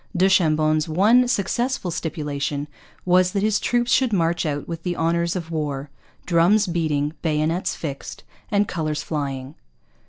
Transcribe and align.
Du 0.17 0.27
Chambon's 0.29 0.89
one 0.89 1.27
successful 1.27 1.91
stipulation 1.91 2.67
was 3.05 3.33
that 3.33 3.43
his 3.43 3.59
troops 3.59 3.91
should 3.91 4.11
march 4.11 4.47
out 4.47 4.67
with 4.67 4.81
the 4.81 4.97
honours 4.97 5.35
of 5.35 5.51
war, 5.51 5.91
drums 6.25 6.65
beating, 6.65 7.13
bayonets 7.21 7.75
fixed, 7.75 8.23
and 8.49 8.67
colours 8.67 9.03
flying. 9.03 9.53